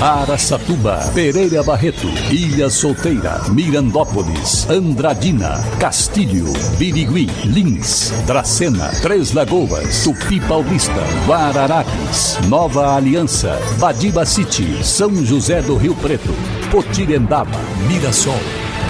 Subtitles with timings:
[0.00, 10.92] Araçatuba, Pereira Barreto, Ilha Solteira, Mirandópolis, Andradina, Castilho, Birigui, Lins, Dracena, Três Lagoas, Tupi Paulista,
[11.26, 16.34] Guararapes, Nova Aliança, Badiba City, São José do Rio Preto,
[16.70, 17.58] Potirendaba,
[17.88, 18.38] Mirassol.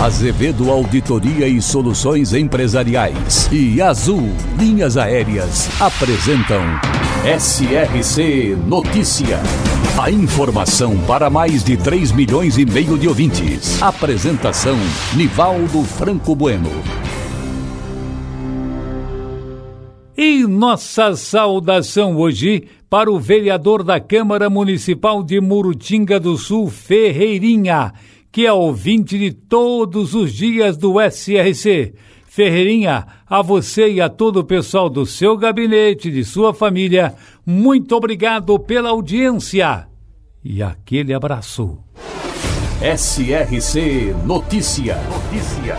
[0.00, 4.28] Azevedo Auditoria e Soluções Empresariais e Azul
[4.58, 6.60] Linhas Aéreas apresentam
[7.24, 9.40] SRC Notícia.
[9.98, 13.82] A informação para mais de 3 milhões e meio de ouvintes.
[13.82, 14.76] Apresentação
[15.16, 16.68] Nivaldo Franco Bueno.
[20.14, 27.94] E nossa saudação hoje para o vereador da Câmara Municipal de Murutinga do Sul, Ferreirinha
[28.34, 31.94] que é ouvinte de todos os dias do SRC.
[32.34, 37.14] Ferreirinha, a você e a todo o pessoal do seu gabinete, de sua família,
[37.46, 39.86] muito obrigado pela audiência.
[40.42, 41.78] E aquele abraço.
[42.82, 44.96] SRC Notícia.
[44.96, 45.76] Notícia.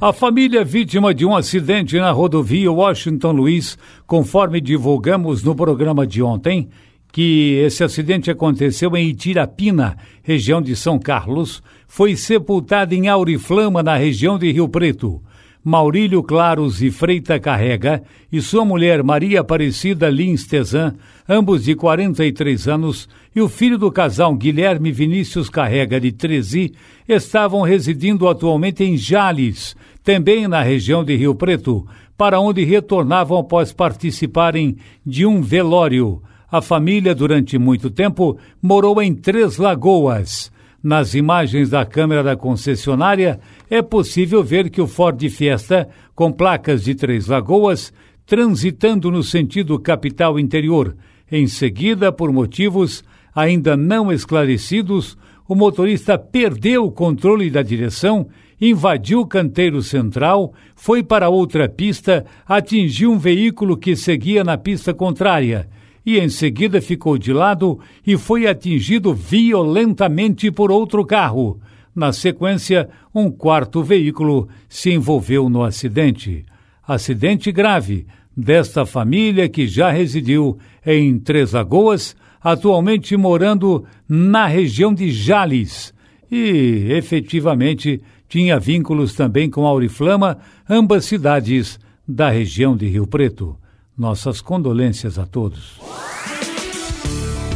[0.00, 6.20] A família vítima de um acidente na rodovia Washington Luiz, conforme divulgamos no programa de
[6.20, 6.68] ontem,
[7.14, 13.94] que esse acidente aconteceu em Itirapina, região de São Carlos, foi sepultado em Auriflama, na
[13.94, 15.22] região de Rio Preto.
[15.62, 20.96] Maurílio Claros e Freita Carrega e sua mulher Maria Aparecida Lins Tezan,
[21.28, 26.72] ambos de 43 anos, e o filho do casal Guilherme Vinícius Carrega, de 13,
[27.08, 31.86] estavam residindo atualmente em Jales, também na região de Rio Preto,
[32.18, 34.76] para onde retornavam após participarem
[35.06, 36.20] de um velório.
[36.50, 40.52] A família, durante muito tempo, morou em Três Lagoas.
[40.82, 46.84] Nas imagens da câmera da concessionária, é possível ver que o Ford Fiesta, com placas
[46.84, 47.92] de Três Lagoas,
[48.26, 50.94] transitando no sentido capital interior.
[51.32, 53.02] Em seguida, por motivos
[53.34, 55.16] ainda não esclarecidos,
[55.48, 58.28] o motorista perdeu o controle da direção,
[58.60, 64.92] invadiu o canteiro central, foi para outra pista, atingiu um veículo que seguia na pista
[64.92, 65.68] contrária
[66.04, 71.60] e em seguida ficou de lado e foi atingido violentamente por outro carro.
[71.94, 76.44] Na sequência, um quarto veículo se envolveu no acidente.
[76.86, 78.06] Acidente grave
[78.36, 85.94] desta família que já residiu em Três Lagoas, atualmente morando na região de Jales.
[86.30, 90.38] E, efetivamente, tinha vínculos também com Auriflama,
[90.68, 93.56] ambas cidades da região de Rio Preto.
[93.96, 95.78] Nossas condolências a todos.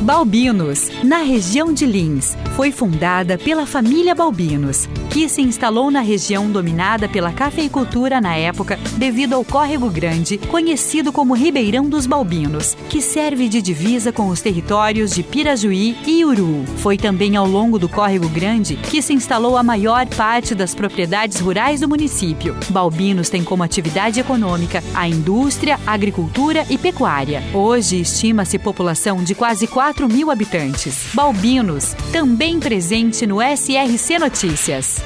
[0.09, 6.51] Balbinos, na região de Lins, foi fundada pela família Balbinos, que se instalou na região
[6.51, 13.03] dominada pela cafeicultura na época devido ao Córrego Grande, conhecido como Ribeirão dos Balbinos, que
[13.03, 16.65] serve de divisa com os territórios de Pirajuí e Uru.
[16.79, 21.39] Foi também ao longo do Córrego Grande que se instalou a maior parte das propriedades
[21.39, 22.57] rurais do município.
[22.71, 27.43] Balbinos tem como atividade econômica a indústria, agricultura e pecuária.
[27.53, 31.09] Hoje estima-se população de quase 4 mil habitantes.
[31.15, 35.03] Balbinos, também presente no SRC Notícias.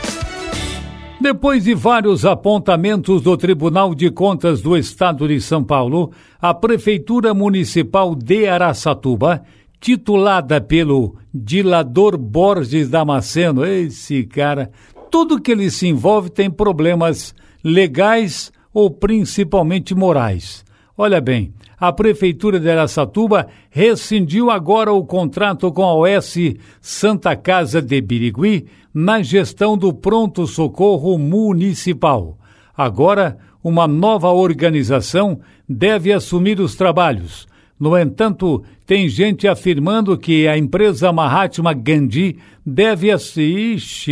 [1.23, 6.11] Depois de vários apontamentos do Tribunal de Contas do Estado de São Paulo,
[6.41, 9.41] a Prefeitura Municipal de Araçatuba,
[9.81, 14.73] titulada pelo Dilador Borges Damasceno, esse cara,
[15.13, 17.33] tudo que ele se envolve tem problemas
[17.63, 20.65] legais ou principalmente morais.
[20.97, 26.37] Olha bem, a Prefeitura de Araçatuba rescindiu agora o contrato com a OS
[26.81, 32.37] Santa Casa de Birigui na gestão do Pronto Socorro Municipal.
[32.77, 37.49] Agora, uma nova organização deve assumir os trabalhos.
[37.81, 43.09] No entanto, tem gente afirmando que a empresa Mahatma Gandhi deve,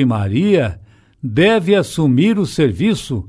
[0.07, 0.81] Maria,
[1.23, 3.29] deve assumir o serviço.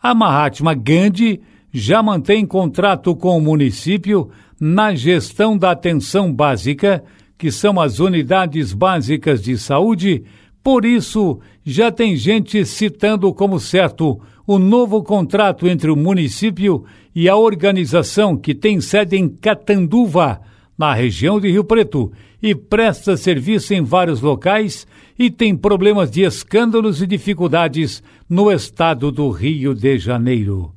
[0.00, 1.40] A Mahatma Gandhi
[1.72, 7.02] já mantém contrato com o município na gestão da atenção básica,
[7.38, 10.22] que são as unidades básicas de saúde,
[10.62, 17.28] por isso já tem gente citando como certo o novo contrato entre o município e
[17.28, 20.40] a organização que tem sede em Catanduva,
[20.76, 22.12] na região de Rio Preto,
[22.42, 24.86] e presta serviço em vários locais
[25.18, 30.72] e tem problemas de escândalos e dificuldades no estado do Rio de Janeiro.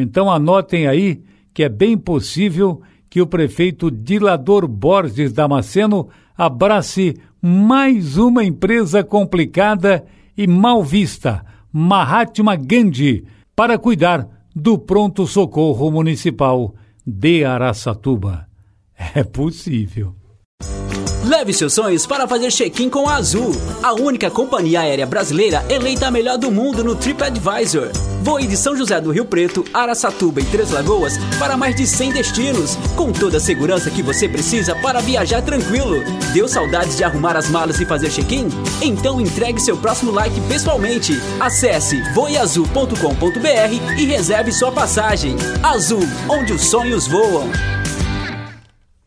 [0.00, 1.20] Então anotem aí
[1.52, 2.80] que é bem possível
[3.10, 10.04] que o prefeito Dilador Borges Damasceno abrace mais uma empresa complicada
[10.36, 13.24] e mal vista, Mahatma Gandhi,
[13.56, 16.74] para cuidar do pronto-socorro municipal
[17.04, 18.46] de Araçatuba.
[19.14, 20.17] É possível.
[21.24, 23.52] Leve seus sonhos para fazer check-in com a Azul,
[23.82, 27.90] a única companhia aérea brasileira eleita a melhor do mundo no TripAdvisor.
[28.22, 32.12] Voe de São José do Rio Preto, Araçatuba e Três Lagoas para mais de 100
[32.12, 36.02] destinos, com toda a segurança que você precisa para viajar tranquilo.
[36.32, 38.48] Deu saudades de arrumar as malas e fazer check-in?
[38.82, 41.12] Então entregue seu próximo like pessoalmente.
[41.40, 45.36] Acesse voeazul.com.br e reserve sua passagem.
[45.62, 47.77] Azul, onde os sonhos voam.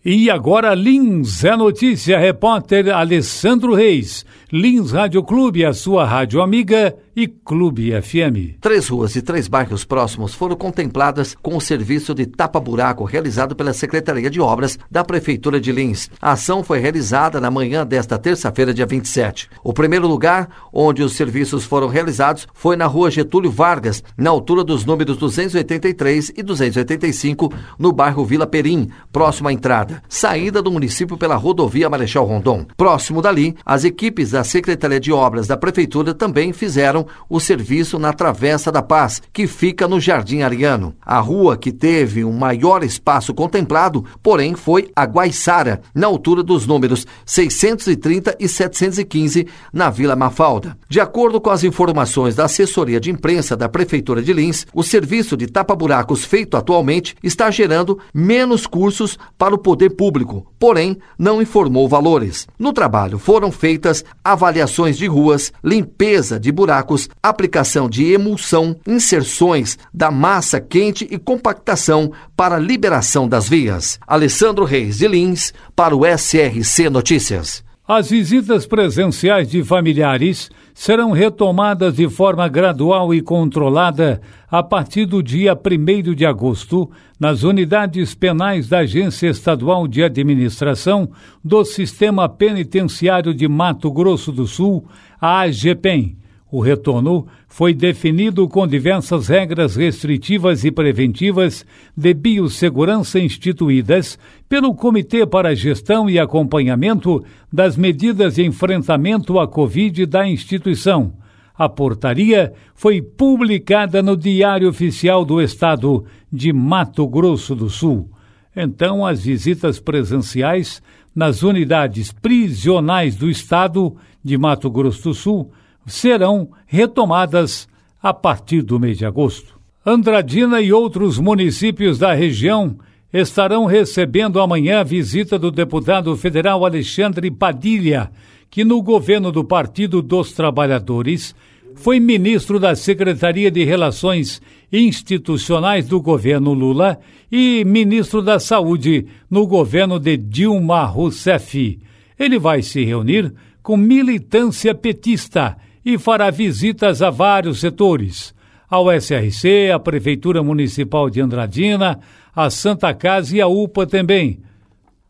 [0.03, 4.25] E agora Lins é notícia, repórter Alessandro Reis.
[4.51, 8.59] Lins Rádio Clube, a sua rádio amiga e Clube FM.
[8.59, 13.73] Três ruas e três bairros próximos foram contempladas com o serviço de tapa-buraco realizado pela
[13.73, 16.09] Secretaria de Obras da Prefeitura de Lins.
[16.21, 19.49] A ação foi realizada na manhã desta terça-feira, dia 27.
[19.63, 24.63] O primeiro lugar onde os serviços foram realizados foi na rua Getúlio Vargas, na altura
[24.63, 31.17] dos números 283 e 285, no bairro Vila Perim, próximo à entrada, saída do município
[31.17, 32.65] pela rodovia Marechal Rondon.
[32.77, 38.13] Próximo dali, as equipes da Secretaria de Obras da Prefeitura também fizeram o serviço na
[38.13, 40.95] Travessa da Paz, que fica no Jardim Ariano.
[41.01, 46.67] A rua que teve um maior espaço contemplado, porém, foi a Guaiçara, na altura dos
[46.67, 50.77] números 630 e 715, na Vila Mafalda.
[50.89, 55.37] De acordo com as informações da assessoria de imprensa da Prefeitura de Lins, o serviço
[55.37, 61.87] de tapa-buracos feito atualmente está gerando menos cursos para o poder público, porém, não informou
[61.87, 62.47] valores.
[62.59, 66.90] No trabalho foram feitas avaliações de ruas, limpeza de buracos
[67.21, 73.99] aplicação de emulsão, inserções da massa quente e compactação para liberação das vias.
[74.07, 77.63] Alessandro Reis de Lins, para o SRC Notícias.
[77.87, 85.21] As visitas presenciais de familiares serão retomadas de forma gradual e controlada a partir do
[85.21, 86.89] dia 1 de agosto
[87.19, 91.09] nas unidades penais da Agência Estadual de Administração
[91.43, 94.87] do Sistema Penitenciário de Mato Grosso do Sul,
[95.19, 96.20] a AGPEM
[96.51, 101.65] o retorno foi definido com diversas regras restritivas e preventivas
[101.95, 104.19] de biossegurança instituídas
[104.49, 111.13] pelo Comitê para a Gestão e Acompanhamento das Medidas de Enfrentamento à Covid da instituição.
[111.57, 118.09] A portaria foi publicada no Diário Oficial do Estado de Mato Grosso do Sul.
[118.53, 120.81] Então, as visitas presenciais
[121.15, 125.51] nas unidades prisionais do Estado de Mato Grosso do Sul
[125.85, 127.67] serão retomadas
[128.01, 129.59] a partir do mês de agosto.
[129.85, 132.77] Andradina e outros municípios da região
[133.11, 138.11] estarão recebendo amanhã a visita do deputado federal Alexandre Padilha,
[138.49, 141.35] que no governo do Partido dos Trabalhadores
[141.75, 144.41] foi ministro da Secretaria de Relações
[144.71, 146.99] Institucionais do governo Lula
[147.31, 151.79] e ministro da Saúde no governo de Dilma Rousseff.
[152.19, 153.33] Ele vai se reunir
[153.63, 158.33] com militância petista e fará visitas a vários setores,
[158.69, 161.99] ao SRC, à Prefeitura Municipal de Andradina,
[162.35, 164.39] à Santa Casa e à UPA também.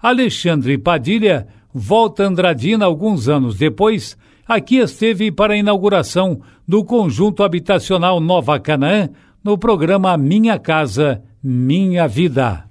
[0.02, 7.44] Alexandre Padilha volta a Andradina alguns anos depois, aqui esteve para a inauguração do conjunto
[7.44, 9.10] habitacional Nova Canaã
[9.44, 12.71] no programa Minha Casa, Minha Vida.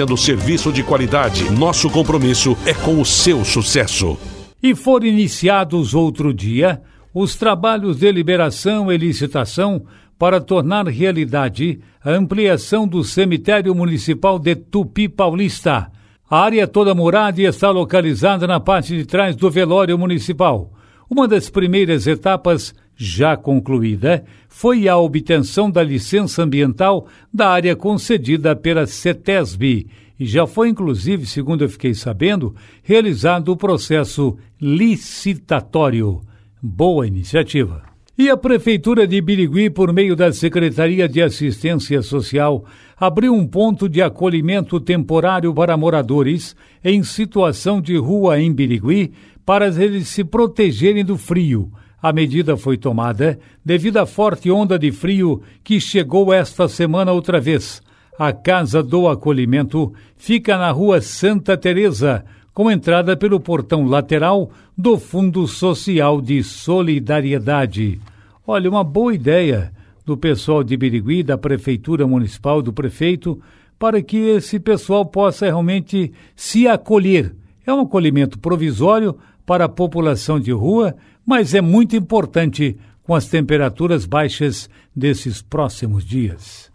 [0.00, 1.50] oferecendo serviço de qualidade.
[1.50, 4.16] Nosso compromisso é com o seu sucesso.
[4.62, 6.80] E foram iniciados outro dia
[7.12, 9.82] os trabalhos de liberação e licitação
[10.18, 15.90] para tornar realidade a ampliação do cemitério municipal de Tupi Paulista.
[16.30, 20.72] A área toda morada está localizada na parte de trás do velório municipal.
[21.08, 28.54] Uma das primeiras etapas já concluída foi a obtenção da licença ambiental da área concedida
[28.54, 29.86] pela CETESB
[30.18, 36.20] e já foi, inclusive, segundo eu fiquei sabendo, realizado o processo licitatório.
[36.62, 37.82] Boa iniciativa.
[38.18, 42.66] E a Prefeitura de Birigui, por meio da Secretaria de Assistência Social,
[42.98, 46.54] abriu um ponto de acolhimento temporário para moradores
[46.84, 49.14] em situação de rua em Birigui
[49.46, 54.90] para eles se protegerem do frio a medida foi tomada devido à forte onda de
[54.90, 57.82] frio que chegou esta semana outra vez.
[58.18, 64.98] A Casa do Acolhimento fica na rua Santa Teresa, com entrada pelo portão lateral do
[64.98, 68.00] Fundo Social de Solidariedade.
[68.46, 69.72] Olha, uma boa ideia
[70.04, 73.40] do pessoal de Birigui, da Prefeitura Municipal, do prefeito,
[73.78, 77.34] para que esse pessoal possa realmente se acolher.
[77.66, 79.16] É um acolhimento provisório
[79.46, 80.94] para a população de rua,
[81.30, 86.68] mas é muito importante com as temperaturas baixas desses próximos dias.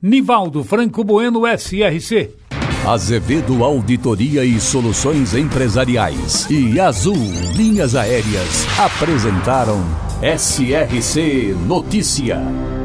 [0.00, 2.30] Nivaldo Franco Bueno, SRC.
[2.86, 7.18] Azevedo Auditoria e Soluções Empresariais e Azul
[7.56, 9.80] Linhas Aéreas apresentaram
[10.22, 12.77] SRC Notícia.